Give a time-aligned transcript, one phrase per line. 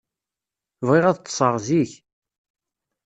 [0.87, 1.91] Bɣiɣ ad ḍḍseɣ zik.